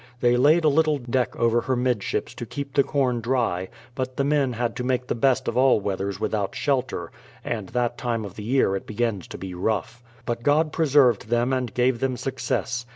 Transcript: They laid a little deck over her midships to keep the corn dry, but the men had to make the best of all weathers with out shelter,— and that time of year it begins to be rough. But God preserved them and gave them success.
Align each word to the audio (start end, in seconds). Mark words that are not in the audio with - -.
They 0.19 0.35
laid 0.35 0.63
a 0.63 0.67
little 0.67 0.97
deck 0.97 1.35
over 1.35 1.61
her 1.61 1.75
midships 1.75 2.33
to 2.33 2.45
keep 2.47 2.73
the 2.73 2.81
corn 2.81 3.21
dry, 3.21 3.69
but 3.93 4.17
the 4.17 4.23
men 4.23 4.53
had 4.53 4.75
to 4.77 4.83
make 4.83 5.05
the 5.05 5.13
best 5.13 5.47
of 5.47 5.55
all 5.55 5.79
weathers 5.79 6.19
with 6.19 6.33
out 6.33 6.55
shelter,— 6.55 7.11
and 7.45 7.69
that 7.69 7.99
time 7.99 8.25
of 8.25 8.39
year 8.39 8.75
it 8.75 8.87
begins 8.87 9.27
to 9.27 9.37
be 9.37 9.53
rough. 9.53 10.01
But 10.25 10.41
God 10.41 10.71
preserved 10.73 11.27
them 11.27 11.53
and 11.53 11.71
gave 11.71 11.99
them 11.99 12.17
success. 12.17 12.87